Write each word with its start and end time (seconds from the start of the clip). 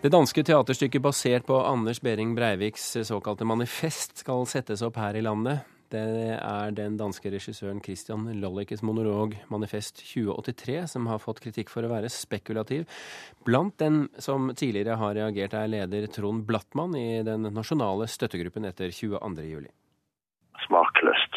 Det 0.00 0.08
danske 0.08 0.40
teaterstykket 0.40 1.02
basert 1.04 1.44
på 1.44 1.58
Anders 1.60 1.98
Behring 2.00 2.30
Breiviks 2.32 2.86
såkalte 3.04 3.44
manifest 3.44 4.22
skal 4.22 4.46
settes 4.48 4.80
opp 4.86 4.96
her 4.96 5.18
i 5.18 5.20
landet. 5.20 5.66
Det 5.92 6.00
er 6.38 6.72
den 6.72 6.96
danske 6.96 7.28
regissøren 7.34 7.82
Christian 7.84 8.24
Lollikes 8.40 8.80
monolog 8.80 9.34
'Manifest 9.50 10.00
2083' 10.00 10.86
som 10.94 11.06
har 11.06 11.18
fått 11.18 11.42
kritikk 11.44 11.68
for 11.68 11.84
å 11.84 11.92
være 11.92 12.08
spekulativ. 12.08 12.86
Blant 13.44 13.76
dem 13.78 14.08
som 14.16 14.48
tidligere 14.54 14.96
har 14.96 15.14
reagert, 15.14 15.52
er 15.52 15.68
leder 15.68 16.06
Trond 16.06 16.46
Blattmann 16.46 16.96
i 16.96 17.22
den 17.22 17.42
nasjonale 17.52 18.08
støttegruppen 18.08 18.64
etter 18.64 18.88
22.07. 18.88 19.68
Smakløst 20.64 21.30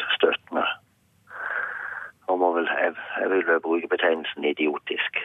jeg, 2.84 2.94
jeg 3.20 3.30
vil 3.30 3.60
bruke 3.62 3.88
betegnelsen 3.88 4.44
idiotisk. 4.44 5.18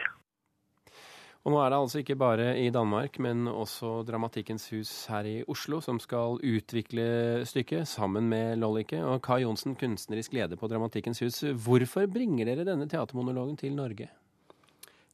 Og 1.40 1.54
nå 1.54 1.60
er 1.62 1.70
det 1.72 1.76
altså 1.80 2.00
ikke 2.02 2.18
bare 2.20 2.50
i 2.60 2.66
Danmark, 2.68 3.14
men 3.24 3.46
også 3.48 4.02
Dramatikkens 4.04 4.66
hus 4.74 4.90
her 5.08 5.24
i 5.24 5.36
Oslo 5.48 5.78
som 5.80 5.96
skal 6.02 6.36
utvikle 6.36 7.06
stykket 7.48 7.88
sammen 7.88 8.28
med 8.28 8.60
Lollike. 8.60 9.00
Og 9.00 9.22
Kai 9.24 9.40
Johnsen, 9.46 9.72
kunstnerisk 9.80 10.36
leder 10.36 10.60
på 10.60 10.68
Dramatikkens 10.68 11.22
hus. 11.24 11.40
Hvorfor 11.64 12.04
bringer 12.12 12.44
dere 12.44 12.68
denne 12.68 12.88
teatermonologen 12.92 13.56
til 13.56 13.72
Norge? 13.72 14.10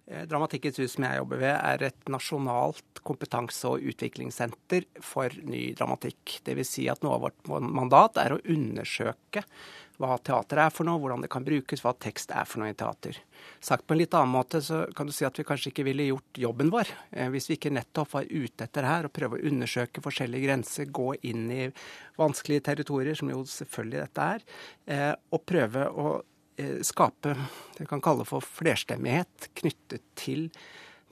Eh, 0.06 0.27
Dramatikkens 0.30 0.78
hus 0.78 0.95
som 0.95 1.06
jeg 1.06 1.19
jobber 1.19 1.41
ved, 1.42 1.55
er 1.56 1.88
et 1.88 2.12
nasjonalt 2.12 3.01
kompetanse- 3.06 3.70
og 3.70 3.83
utviklingssenter 3.83 4.87
for 5.02 5.33
ny 5.42 5.73
dramatikk. 5.78 6.38
Dvs. 6.47 6.70
Si 6.77 6.87
at 6.91 7.02
noe 7.02 7.16
av 7.16 7.27
vårt 7.27 7.51
mandat 7.51 8.20
er 8.23 8.37
å 8.37 8.42
undersøke 8.42 9.42
hva 9.97 10.19
teater 10.20 10.61
er 10.61 10.73
for 10.74 10.84
noe, 10.84 11.00
hvordan 11.00 11.23
det 11.24 11.30
kan 11.33 11.45
brukes, 11.45 11.80
hva 11.83 11.95
tekst 11.97 12.33
er 12.37 12.45
for 12.48 12.61
noe 12.61 12.73
i 12.73 12.77
teater. 12.77 13.16
Sagt 13.64 13.87
på 13.87 13.95
en 13.95 14.00
litt 14.02 14.14
annen 14.14 14.34
måte 14.34 14.61
så 14.64 14.83
kan 14.97 15.09
du 15.09 15.14
si 15.16 15.24
at 15.24 15.38
vi 15.38 15.47
kanskje 15.48 15.73
ikke 15.73 15.87
ville 15.88 16.11
gjort 16.11 16.41
jobben 16.42 16.70
vår 16.73 16.91
eh, 17.11 17.30
hvis 17.33 17.48
vi 17.50 17.56
ikke 17.56 17.73
nettopp 17.75 18.12
var 18.12 18.28
ute 18.28 18.66
etter 18.66 18.84
det 18.84 18.92
her 18.92 19.09
og 19.09 19.14
prøve 19.16 19.38
å 19.38 19.50
undersøke 19.50 20.05
forskjellige 20.05 20.47
grenser, 20.47 20.92
gå 20.92 21.14
inn 21.30 21.48
i 21.50 21.66
vanskelige 22.20 22.69
territorier, 22.70 23.17
som 23.19 23.33
jo 23.33 23.42
selvfølgelig 23.48 24.02
dette 24.05 24.30
er, 24.36 24.48
eh, 24.92 25.12
og 25.33 25.47
prøve 25.48 25.89
å 25.89 26.17
skape 26.86 27.34
det 27.76 27.84
vi 27.84 27.88
kan 27.90 28.02
kalle 28.04 28.24
for 28.28 28.44
flerstemmighet 28.44 29.50
knyttet 29.60 30.04
til 30.18 30.48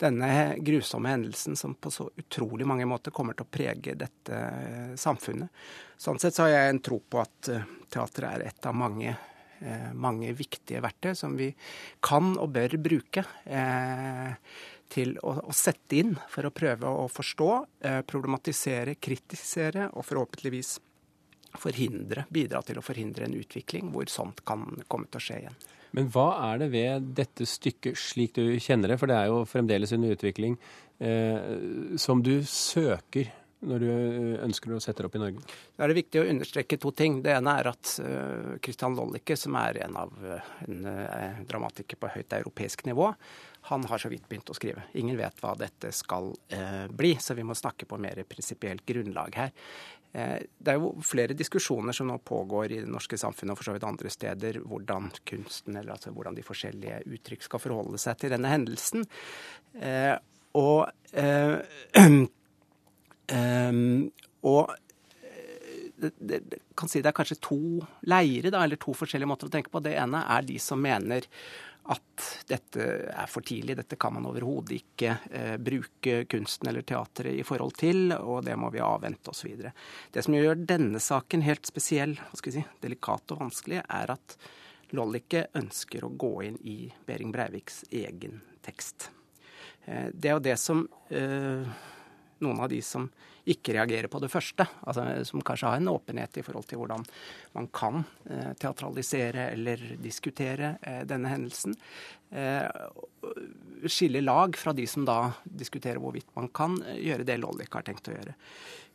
denne 0.00 0.56
grusomme 0.58 1.08
hendelsen 1.08 1.56
som 1.56 1.74
på 1.74 1.90
så 1.90 2.08
utrolig 2.16 2.66
mange 2.66 2.86
måter 2.88 3.14
kommer 3.14 3.36
til 3.36 3.46
å 3.46 3.52
prege 3.52 3.94
dette 3.98 4.34
eh, 4.38 4.94
samfunnet. 4.98 5.52
Sånn 5.96 6.18
sett 6.22 6.34
så 6.34 6.46
har 6.46 6.54
jeg 6.54 6.72
en 6.72 6.82
tro 6.84 6.98
på 6.98 7.20
at 7.22 7.50
eh, 7.52 7.66
teatret 7.94 8.28
er 8.30 8.46
et 8.48 8.66
av 8.66 8.74
mange, 8.76 9.14
eh, 9.60 9.90
mange 9.94 10.32
viktige 10.34 10.82
verktøy 10.84 11.14
som 11.18 11.36
vi 11.38 11.52
kan 12.04 12.34
og 12.34 12.50
bør 12.56 12.78
bruke 12.82 13.26
til 14.94 15.14
å, 15.22 15.36
å, 15.46 15.54
sette 15.54 16.00
inn 16.00 16.12
for 16.30 16.46
å 16.46 16.52
prøve 16.54 16.90
å 16.90 17.06
forstå, 17.10 17.48
problematisere, 18.06 18.96
kritisere 19.02 19.88
og 19.94 20.04
forhåpentligvis 20.06 20.76
forhindre, 21.60 22.26
bidra 22.34 22.62
til 22.66 22.80
å 22.80 22.84
forhindre 22.84 23.28
en 23.28 23.36
utvikling 23.38 23.92
hvor 23.94 24.10
sånt 24.10 24.42
kan 24.46 24.66
komme 24.90 25.10
til 25.10 25.20
å 25.20 25.24
skje 25.24 25.40
igjen. 25.44 25.58
Men 25.94 26.08
hva 26.10 26.26
er 26.50 26.64
det 26.64 26.70
ved 26.72 27.12
dette 27.14 27.46
stykket, 27.46 27.98
slik 27.98 28.34
du 28.34 28.56
kjenner 28.58 28.90
det, 28.90 28.98
for 28.98 29.10
det 29.10 29.18
er 29.18 29.30
jo 29.30 29.44
fremdeles 29.46 29.94
under 29.94 30.16
utvikling, 30.16 30.56
eh, 30.98 31.96
som 32.02 32.22
du 32.24 32.40
søker 32.50 33.30
når 33.64 33.82
du 33.82 33.88
eh, 33.90 34.36
ønsker 34.44 34.74
å 34.74 34.80
sette 34.82 35.02
det 35.02 35.08
opp 35.10 35.18
i 35.18 35.22
Norge? 35.22 35.42
Da 35.74 35.86
er 35.86 35.92
det 35.92 35.98
viktig 36.00 36.22
å 36.22 36.28
understreke 36.32 36.78
to 36.80 36.92
ting. 36.96 37.18
Det 37.24 37.34
ene 37.34 37.56
er 37.60 37.70
at 37.72 37.82
Kristian 37.94 38.60
Christian 38.64 38.96
Lollicke, 38.98 39.36
som 39.38 39.56
er 39.60 39.78
en 39.86 39.96
av 39.96 40.14
uh, 40.26 40.52
en 40.66 41.44
dramatiker 41.48 41.98
på 42.00 42.10
høyt 42.16 42.34
europeisk 42.36 42.84
nivå, 42.88 43.12
han 43.70 43.84
har 43.88 44.02
så 44.02 44.10
vidt 44.12 44.26
begynt 44.28 44.50
å 44.52 44.56
skrive. 44.56 44.84
Ingen 45.00 45.16
vet 45.16 45.38
hva 45.40 45.54
dette 45.56 45.88
skal 45.94 46.34
bli, 46.92 47.14
så 47.16 47.32
vi 47.38 47.46
må 47.48 47.56
snakke 47.56 47.86
på 47.88 47.96
mer 48.02 48.20
prinsipielt 48.28 48.84
grunnlag 48.84 49.38
her. 49.40 49.54
Eh, 50.14 50.42
det 50.58 50.70
er 50.70 50.78
jo 50.78 50.92
flere 51.02 51.34
diskusjoner 51.34 51.94
som 51.96 52.06
nå 52.06 52.20
pågår 52.22 52.70
i 52.70 52.78
det 52.84 52.90
norske 52.90 53.18
samfunnet 53.18 53.54
og 53.54 53.58
for 53.58 53.66
så 53.66 53.74
vidt 53.74 53.86
andre 53.88 54.12
steder, 54.12 54.60
hvordan 54.62 55.10
kunsten, 55.26 55.74
eller 55.74 55.96
altså 55.96 56.12
hvordan 56.14 56.36
de 56.38 56.44
forskjellige 56.46 57.00
uttrykk 57.16 57.42
skal 57.48 57.62
forholde 57.62 57.98
seg 57.98 58.20
til 58.20 58.30
denne 58.36 58.52
hendelsen. 58.52 59.08
Eh, 59.74 60.14
og, 60.54 60.86
eh, 63.32 63.72
og 64.44 64.74
det, 65.96 66.12
det, 66.18 66.58
kan 66.76 66.90
si 66.90 67.00
det 67.02 67.10
er 67.10 67.16
kanskje 67.16 67.40
to 67.42 67.60
leire, 68.10 68.50
da, 68.50 68.64
eller 68.64 68.80
to 68.80 68.94
forskjellige 68.96 69.30
måter 69.30 69.48
å 69.48 69.54
tenke 69.54 69.72
på. 69.72 69.82
Det 69.84 69.94
ene 69.96 70.24
er 70.30 70.44
de 70.46 70.58
som 70.60 70.82
mener 70.82 71.26
at 71.92 72.26
dette 72.48 72.84
er 73.12 73.28
for 73.28 73.44
tidlig, 73.44 73.76
dette 73.76 73.98
kan 74.00 74.14
man 74.16 74.24
overhodet 74.30 74.78
ikke 74.78 75.16
eh, 75.28 75.56
bruke 75.60 76.22
kunsten 76.32 76.70
eller 76.70 76.84
teatret 76.86 77.36
i 77.36 77.44
forhold 77.44 77.74
til, 77.76 78.14
og 78.16 78.44
det 78.46 78.56
må 78.56 78.70
vi 78.72 78.80
avvente 78.84 79.32
osv. 79.34 79.66
Det 80.12 80.24
som 80.24 80.36
gjør 80.36 80.64
denne 80.64 81.00
saken 81.02 81.44
helt 81.44 81.68
spesiell, 81.68 82.16
hva 82.16 82.40
skal 82.40 82.52
vi 82.54 82.62
si, 82.62 82.66
delikat 82.84 83.34
og 83.36 83.42
vanskelig, 83.44 83.82
er 83.84 84.14
at 84.16 84.38
Lollicke 84.96 85.48
ønsker 85.58 86.06
å 86.06 86.12
gå 86.16 86.32
inn 86.46 86.56
i 86.64 86.78
Behring 87.04 87.34
Breiviks 87.34 87.82
egen 87.92 88.40
tekst. 88.64 89.10
Eh, 89.84 90.08
det 90.08 90.30
er 90.30 90.38
jo 90.38 90.46
det 90.48 90.56
som 90.60 90.86
eh, 91.12 91.68
noen 92.42 92.60
av 92.64 92.70
de 92.72 92.80
som 92.84 93.06
ikke 93.50 93.74
reagerer 93.76 94.08
på 94.08 94.20
det 94.22 94.30
første. 94.32 94.66
Altså, 94.88 95.04
som 95.28 95.42
kanskje 95.44 95.70
har 95.70 95.80
en 95.80 95.92
åpenhet 95.92 96.38
i 96.40 96.44
forhold 96.46 96.66
til 96.70 96.80
hvordan 96.80 97.04
man 97.56 97.68
kan 97.74 98.00
eh, 98.30 98.52
teatralisere 98.60 99.50
eller 99.52 99.82
diskutere 100.02 100.76
eh, 100.82 101.02
denne 101.08 101.32
hendelsen. 101.32 101.76
Eh, 102.30 102.64
skille 103.86 104.24
lag 104.24 104.56
fra 104.56 104.72
de 104.72 104.86
som 104.88 105.04
da 105.06 105.18
diskuterer 105.44 106.00
hvorvidt 106.02 106.32
man 106.38 106.48
kan 106.56 106.80
eh, 106.82 107.02
gjøre 107.04 107.28
det 107.28 107.38
Lollik 107.42 107.76
har 107.76 107.86
tenkt 107.86 108.08
å 108.08 108.16
gjøre. 108.16 108.34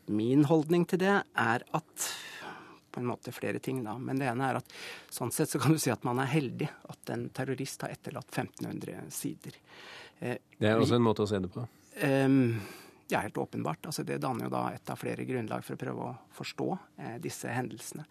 Min 0.09 0.47
holdning 0.49 0.87
til 0.89 1.03
det 1.03 1.15
er 1.21 1.65
at 1.77 2.09
på 2.89 2.99
en 2.99 3.05
måte 3.05 3.31
flere 3.31 3.59
ting, 3.59 3.83
da. 3.85 3.93
Men 4.01 4.17
det 4.17 4.27
ene 4.31 4.49
er 4.49 4.59
at 4.59 4.75
sånn 5.13 5.31
sett 5.33 5.51
så 5.51 5.61
kan 5.61 5.75
du 5.75 5.81
si 5.81 5.91
at 5.93 6.05
man 6.07 6.19
er 6.23 6.31
heldig 6.31 6.69
at 6.89 7.13
en 7.13 7.27
terrorist 7.35 7.85
har 7.85 7.93
etterlatt 7.93 8.31
1500 8.33 9.11
sider. 9.13 9.59
Eh, 10.19 10.39
det 10.57 10.71
er 10.71 10.81
også 10.81 10.97
en 10.97 11.05
måte 11.05 11.25
å 11.25 11.29
se 11.29 11.39
det 11.43 11.51
på? 11.53 11.65
Um, 12.01 12.57
ja, 13.11 13.23
helt 13.25 13.37
åpenbart. 13.37 13.85
Altså, 13.89 14.05
det 14.07 14.21
danner 14.23 14.47
jo 14.47 14.53
da 14.53 14.63
et 14.73 14.89
av 14.91 14.99
flere 15.01 15.25
grunnlag 15.27 15.65
for 15.65 15.75
å 15.75 15.81
prøve 15.81 16.07
å 16.07 16.15
forstå 16.37 16.69
eh, 17.01 17.17
disse 17.23 17.51
hendelsene. 17.51 18.05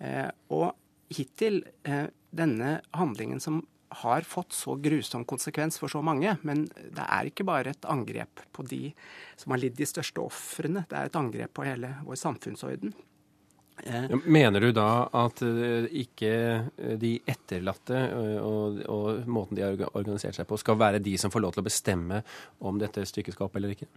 Eh, 0.00 0.28
og 0.54 0.70
hittil 1.12 1.62
eh, 1.88 2.06
denne 2.30 2.78
handlingen 2.96 3.42
som 3.42 3.62
har 4.00 4.22
fått 4.22 4.54
så 4.54 4.76
grusom 4.78 5.24
konsekvens 5.26 5.80
for 5.80 5.90
så 5.90 5.98
mange, 6.04 6.36
men 6.46 6.68
det 6.70 7.02
er 7.02 7.26
ikke 7.26 7.46
bare 7.48 7.72
et 7.74 7.88
angrep 7.90 8.44
på 8.54 8.62
de 8.70 8.92
som 9.40 9.50
har 9.50 9.62
lidd 9.64 9.74
de 9.78 9.88
største 9.88 10.22
ofrene, 10.22 10.84
det 10.86 10.96
er 10.96 11.10
et 11.10 11.18
angrep 11.18 11.56
på 11.58 11.66
hele 11.66 11.96
vår 12.06 12.20
samfunnsorden. 12.20 12.94
Eh, 13.84 14.16
mener 14.24 14.60
du 14.60 14.70
da 14.76 15.08
at 15.22 15.42
eh, 15.46 15.88
ikke 16.02 16.32
de 17.00 17.14
etterlatte 17.28 18.02
og, 18.42 18.82
og, 18.84 19.24
måten 19.30 19.58
de 19.58 19.64
har 19.64 19.82
organisert 19.94 20.36
seg 20.36 20.48
på, 20.48 20.58
skal 20.60 20.78
være 20.80 21.02
de 21.04 21.16
som 21.20 21.32
får 21.32 21.44
lov 21.44 21.56
til 21.56 21.64
å 21.64 21.68
bestemme 21.70 22.22
om 22.60 22.80
dette 22.80 23.06
stykket 23.08 23.36
skal 23.36 23.48
opp 23.48 23.60
eller 23.60 23.76
ikke? 23.76 23.88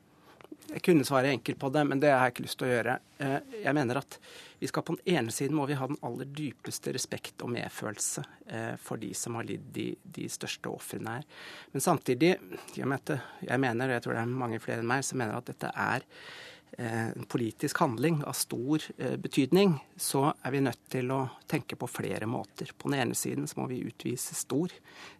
Jeg 0.74 0.82
kunne 0.82 1.06
svare 1.06 1.30
enkelt 1.30 1.60
på 1.60 1.70
det, 1.70 1.84
men 1.86 2.00
det 2.02 2.10
har 2.10 2.24
jeg 2.26 2.34
ikke 2.34 2.46
lyst 2.46 2.58
til 2.62 2.68
å 2.68 2.72
gjøre. 2.72 2.94
Eh, 3.22 3.36
jeg 3.66 3.76
mener 3.78 4.00
at 4.00 4.18
vi 4.60 4.70
skal 4.72 4.86
på 4.86 4.96
den 4.96 5.18
ene 5.18 5.34
siden 5.36 5.58
må 5.58 5.68
vi 5.70 5.78
ha 5.78 5.88
den 5.90 6.00
aller 6.06 6.30
dypeste 6.34 6.94
respekt 6.96 7.44
og 7.46 7.52
medfølelse 7.54 8.24
eh, 8.48 8.72
for 8.82 9.02
de 9.02 9.12
som 9.18 9.38
har 9.38 9.46
lidd 9.48 9.68
de, 9.76 9.90
de 10.02 10.30
største 10.32 10.72
ofrene 10.72 11.18
her. 11.18 11.28
Men 11.76 11.86
samtidig, 11.86 12.32
jeg 12.78 12.90
mener, 12.90 13.86
og 13.86 13.94
jeg 13.98 14.06
tror 14.06 14.18
det 14.18 14.24
er 14.24 14.34
mange 14.46 14.62
flere 14.64 14.82
enn 14.82 14.90
meg, 14.90 15.06
som 15.06 15.22
mener 15.22 15.38
at 15.38 15.52
dette 15.52 15.70
er 15.70 16.08
eh, 16.08 16.34
en 16.78 17.26
politisk 17.30 17.78
handling 17.84 18.24
av 18.26 18.34
stor 18.38 18.84
betydning, 19.22 19.76
så 19.98 20.26
er 20.34 20.54
vi 20.56 20.62
nødt 20.66 20.82
til 20.94 21.12
å 21.14 21.20
tenke 21.50 21.78
på 21.80 21.90
flere 21.92 22.26
måter. 22.30 22.72
På 22.78 22.90
den 22.90 23.00
ene 23.04 23.18
siden 23.18 23.46
så 23.50 23.60
må 23.62 23.68
vi 23.70 23.84
utvise 23.86 24.36
stor 24.38 24.74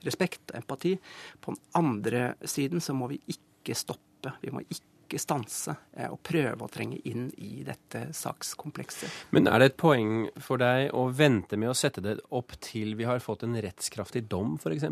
respekt 0.06 0.52
og 0.52 0.62
empati. 0.64 0.96
På 1.42 1.54
den 1.54 1.62
andre 1.78 2.24
siden 2.42 2.82
så 2.82 2.96
må 2.98 3.12
vi 3.12 3.22
ikke 3.36 3.78
stoppe. 3.78 4.34
Vi 4.42 4.54
må 4.54 4.64
ikke 4.66 5.20
stanse 5.22 5.76
eh, 5.94 6.10
og 6.10 6.22
prøve 6.26 6.66
å 6.66 6.72
trenge 6.72 7.00
inn 7.10 7.28
i 7.38 7.64
dette 7.68 8.08
sakskomplekset. 8.16 9.30
Men 9.36 9.50
er 9.52 9.62
det 9.62 9.72
et 9.72 9.82
poeng 9.82 10.30
for 10.42 10.62
deg 10.62 10.94
å 10.96 11.08
vente 11.14 11.60
med 11.60 11.74
å 11.74 11.78
sette 11.78 12.04
det 12.04 12.18
opp 12.34 12.56
til 12.64 12.96
vi 13.00 13.08
har 13.08 13.22
fått 13.24 13.46
en 13.48 13.58
rettskraftig 13.62 14.26
dom, 14.32 14.58
f.eks.? 14.58 14.90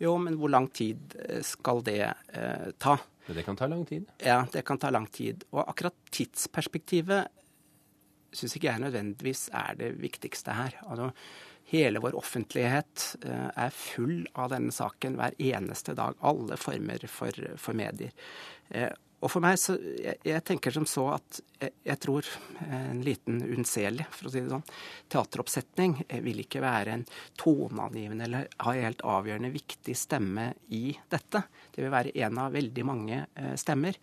Jo, 0.00 0.14
men 0.16 0.38
hvor 0.40 0.52
lang 0.52 0.70
tid 0.72 1.16
eh, 1.26 1.40
skal 1.46 1.82
det 1.86 2.02
eh, 2.04 2.68
ta? 2.80 2.98
Det 3.34 3.44
kan 3.46 3.58
ta 3.58 3.68
lang 3.70 3.84
tid? 3.86 4.08
Ja, 4.24 4.42
det 4.52 4.64
kan 4.66 4.78
ta 4.78 4.90
lang 4.90 5.06
tid. 5.12 5.44
Og 5.54 5.62
akkurat 5.64 5.96
tidsperspektivet 6.14 7.30
syns 8.34 8.54
ikke 8.56 8.70
jeg 8.70 8.82
nødvendigvis 8.84 9.48
er 9.56 9.78
det 9.78 9.90
viktigste 10.02 10.54
her. 10.54 10.76
Altså, 10.86 11.10
hele 11.70 12.02
vår 12.02 12.16
offentlighet 12.18 13.06
eh, 13.26 13.48
er 13.64 13.74
full 13.74 14.24
av 14.38 14.52
denne 14.54 14.74
saken 14.74 15.18
hver 15.18 15.36
eneste 15.38 15.94
dag. 15.98 16.18
Alle 16.26 16.58
former 16.60 17.06
for, 17.10 17.34
for 17.60 17.78
medier. 17.78 18.14
Og 19.20 19.28
for 19.28 19.44
meg 19.44 19.58
så 19.60 19.76
jeg, 19.76 20.16
jeg 20.24 20.42
tenker 20.48 20.72
som 20.72 20.86
så 20.88 21.06
at 21.18 21.40
jeg, 21.60 21.74
jeg, 21.84 22.00
tror 22.00 22.28
en 22.64 23.02
liten 23.04 23.42
unnselig, 23.44 24.06
for 24.14 24.28
å 24.28 24.32
si 24.32 24.40
det 24.40 24.52
sånn, 24.52 24.64
teateroppsetning 25.12 25.98
vil 26.24 26.40
ikke 26.44 26.62
være 26.64 26.96
en 26.96 27.04
toneangivende 27.40 28.26
eller 28.26 28.48
ha 28.64 28.74
en 28.74 28.86
helt 28.88 29.04
avgjørende 29.04 29.52
viktig 29.52 29.96
stemme 29.98 30.46
i 30.76 30.94
dette. 31.12 31.44
Det 31.74 31.84
vil 31.84 31.92
være 31.92 32.14
en 32.24 32.40
av 32.40 32.56
veldig 32.56 32.86
mange 32.88 33.24
eh, 33.34 33.52
stemmer. 33.60 33.98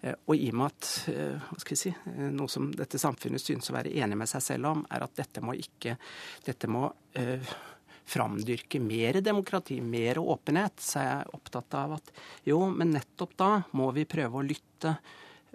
Eh, 0.00 0.16
og 0.24 0.34
i 0.38 0.48
og 0.54 0.58
med 0.62 0.72
at 0.72 0.90
eh, 1.12 1.50
hva 1.50 1.60
skal 1.60 1.76
vi 1.76 1.80
si, 1.82 1.92
eh, 2.14 2.24
noe 2.32 2.52
som 2.52 2.70
dette 2.76 3.00
samfunnet 3.02 3.44
synes 3.44 3.68
å 3.68 3.76
være 3.76 3.92
enig 3.92 4.18
med 4.24 4.30
seg 4.30 4.46
selv 4.46 4.72
om, 4.72 4.86
er 4.88 5.04
at 5.04 5.20
dette 5.20 5.44
må 5.44 5.56
ikke 5.58 5.98
Dette 6.46 6.68
må 6.70 6.86
eh, 7.18 7.52
framdyrke 8.08 8.80
mer 8.82 9.20
demokrati, 9.24 9.80
mer 9.80 10.18
åpenhet, 10.18 10.80
så 10.82 11.00
er 11.00 11.08
jeg 11.08 11.34
opptatt 11.38 11.76
av 11.78 11.96
at 11.98 12.14
jo, 12.48 12.60
men 12.70 12.94
nettopp 12.96 13.36
da 13.38 13.50
må 13.78 13.90
vi 13.96 14.06
prøve 14.08 14.40
å 14.40 14.46
lytte 14.46 14.96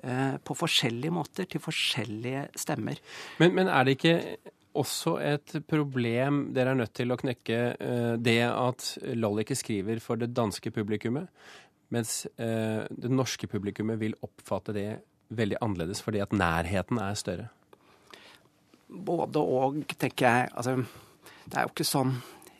eh, 0.03 0.37
på 0.39 0.57
forskjellige 0.57 1.13
måter 1.13 1.49
til 1.49 1.63
forskjellige 1.63 2.47
stemmer. 2.57 3.01
Men, 3.41 3.55
men, 3.57 3.71
er 3.71 3.87
det 3.87 3.97
ikke 3.97 4.15
også 4.77 5.17
et 5.25 5.57
problem 5.69 6.47
dere 6.55 6.73
er 6.73 6.81
nødt 6.81 6.95
til 6.97 7.13
å 7.13 7.19
knekke, 7.19 7.59
eh, 7.73 8.13
det 8.21 8.41
at 8.49 8.89
Loll 9.17 9.43
ikke 9.43 9.57
skriver 9.57 10.01
for 10.03 10.19
det 10.21 10.31
danske 10.37 10.71
publikummet, 10.73 11.29
mens 11.93 12.25
eh, 12.35 12.83
det 12.89 13.11
norske 13.11 13.47
publikummet 13.49 13.99
vil 14.01 14.17
oppfatte 14.25 14.75
det 14.75 14.89
veldig 15.27 15.59
annerledes 15.63 16.01
fordi 16.03 16.21
at 16.23 16.35
nærheten 16.35 16.99
er 17.03 17.19
større? 17.19 17.49
Både 18.87 19.41
og, 19.43 19.81
tenker 19.99 20.27
jeg. 20.27 20.51
Altså, 20.55 20.77
det 21.47 21.57
er 21.57 21.65
jo 21.65 21.73
ikke 21.73 21.87
sånn 21.87 22.13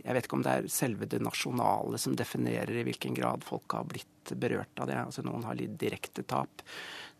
jeg 0.07 0.15
vet 0.15 0.27
ikke 0.27 0.37
om 0.37 0.43
det 0.45 0.51
er 0.55 0.67
selve 0.71 1.07
det 1.11 1.19
nasjonale 1.19 1.99
som 1.99 2.13
definerer 2.15 2.79
i 2.79 2.85
hvilken 2.87 3.15
grad 3.17 3.43
folk 3.43 3.73
har 3.75 3.87
blitt 3.91 4.31
berørt 4.39 4.79
av 4.79 4.87
det. 4.87 4.95
Altså 5.01 5.23
Noen 5.25 5.43
har 5.43 5.57
lidd 5.59 5.73
direkte 5.79 6.23
tap, 6.23 6.63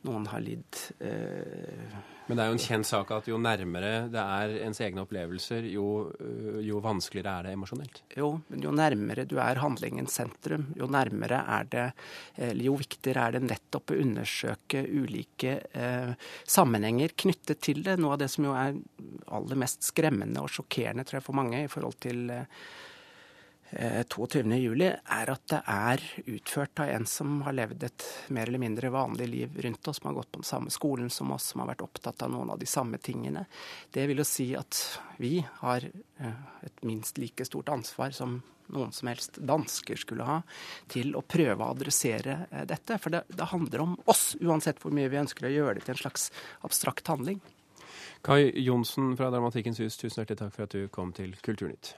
noen 0.05 0.29
har 0.29 0.44
lidd 0.44 0.83
eh... 0.99 1.97
Men 2.27 2.35
det 2.35 2.44
er 2.44 2.49
jo 2.51 2.55
en 2.57 2.59
kjent 2.59 2.88
sak 2.88 3.11
at 3.15 3.27
jo 3.29 3.38
nærmere 3.39 3.91
det 4.11 4.19
er 4.19 4.53
ens 4.65 4.81
egne 4.83 5.05
opplevelser, 5.05 5.63
jo, 5.71 5.85
øh, 6.19 6.57
jo 6.67 6.81
vanskeligere 6.83 7.38
er 7.39 7.47
det 7.47 7.53
emosjonelt? 7.55 8.01
Jo, 8.19 8.33
men 8.51 8.65
jo 8.65 8.73
nærmere 8.75 9.23
du 9.31 9.38
er 9.39 9.61
handlingens 9.63 10.17
sentrum, 10.19 10.65
jo 10.75 10.89
nærmere 10.91 11.39
er 11.55 11.69
det 11.71 11.85
eller 12.35 12.67
Jo 12.67 12.75
viktigere 12.81 13.23
er 13.29 13.38
det 13.38 13.45
nettopp 13.45 13.94
å 13.95 13.99
undersøke 14.03 14.83
ulike 14.83 15.55
eh, 15.71 16.11
sammenhenger 16.43 17.15
knyttet 17.15 17.63
til 17.63 17.79
det. 17.85 17.95
Noe 18.01 18.17
av 18.17 18.21
det 18.21 18.29
som 18.33 18.50
jo 18.50 18.57
er 18.59 18.75
aller 19.31 19.63
mest 19.63 19.88
skremmende 19.88 20.43
og 20.43 20.51
sjokkerende 20.51 21.07
tror 21.07 21.21
jeg, 21.21 21.27
for 21.29 21.39
mange 21.39 21.63
i 21.63 21.71
forhold 21.71 21.95
til 22.03 22.27
eh, 22.33 22.67
22.07, 23.71 24.81
eh, 24.81 24.93
er 25.05 25.29
at 25.33 25.43
det 25.51 25.59
er 25.67 26.03
utført 26.31 26.79
av 26.79 26.91
en 26.93 27.05
som 27.05 27.41
har 27.43 27.55
levd 27.57 27.83
et 27.83 28.05
mer 28.31 28.47
eller 28.47 28.61
mindre 28.63 28.91
vanlig 28.93 29.27
liv 29.27 29.57
rundt 29.63 29.87
oss, 29.87 29.99
som 29.99 30.07
har 30.07 30.15
gått 30.21 30.31
på 30.31 30.39
den 30.39 30.47
samme 30.47 30.71
skolen 30.71 31.09
som 31.11 31.31
oss, 31.35 31.49
som 31.51 31.61
har 31.61 31.73
vært 31.73 31.83
opptatt 31.83 32.23
av 32.23 32.31
noen 32.31 32.53
av 32.53 32.59
de 32.59 32.69
samme 32.69 32.97
tingene. 32.97 33.45
Det 33.91 34.07
vil 34.07 34.23
jo 34.23 34.27
si 34.27 34.53
at 34.55 34.79
vi 35.19 35.41
har 35.59 35.83
eh, 35.83 36.39
et 36.63 36.85
minst 36.87 37.19
like 37.19 37.45
stort 37.45 37.73
ansvar 37.73 38.15
som 38.15 38.39
noen 38.71 38.91
som 38.91 39.07
helst 39.07 39.37
dansker 39.39 39.99
skulle 39.99 40.23
ha, 40.27 40.39
til 40.91 41.15
å 41.15 41.23
prøve 41.27 41.63
å 41.63 41.75
adressere 41.75 42.39
eh, 42.49 42.65
dette. 42.69 42.99
For 43.03 43.11
det, 43.13 43.25
det 43.27 43.51
handler 43.51 43.83
om 43.83 43.99
oss, 44.07 44.31
uansett 44.39 44.79
hvor 44.79 44.95
mye 44.95 45.11
vi 45.11 45.19
ønsker 45.25 45.47
å 45.47 45.53
gjøre 45.53 45.79
det 45.79 45.87
til 45.87 45.97
en 45.97 46.03
slags 46.05 46.31
abstrakt 46.67 47.11
handling. 47.11 47.43
Kai 48.23 48.47
Johnsen 48.63 49.15
fra 49.19 49.29
Dramatikkens 49.33 49.83
hus, 49.83 49.99
tusen 49.99 50.23
hjertelig 50.23 50.45
takk 50.45 50.55
for 50.55 50.67
at 50.67 50.75
du 50.75 50.87
kom 50.91 51.11
til 51.15 51.35
Kulturnytt. 51.43 51.97